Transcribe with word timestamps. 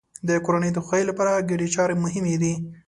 د 0.27 0.29
کورنۍ 0.45 0.69
د 0.73 0.79
خوښۍ 0.85 1.03
لپاره 1.09 1.43
ګډې 1.49 1.67
چارې 1.75 1.95
مهمې 2.03 2.35
دي. 2.41 2.53